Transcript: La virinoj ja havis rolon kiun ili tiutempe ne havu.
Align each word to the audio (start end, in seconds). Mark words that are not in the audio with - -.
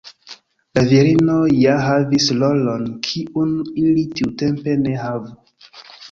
La 0.75 0.83
virinoj 0.91 1.41
ja 1.63 1.73
havis 1.87 2.29
rolon 2.43 2.87
kiun 3.07 3.51
ili 3.83 4.05
tiutempe 4.15 4.75
ne 4.87 4.95
havu. 5.03 5.29